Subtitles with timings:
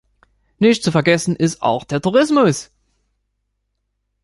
[0.57, 2.71] Nicht zu vergessen ist auch der Tourismus.